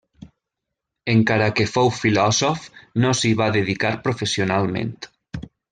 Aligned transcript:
Encara 1.13 1.49
que 1.59 1.67
fou 1.73 1.91
filòsof 1.99 2.65
no 3.05 3.15
s'hi 3.21 3.35
va 3.43 3.53
dedicar 3.61 3.95
professionalment. 4.09 4.95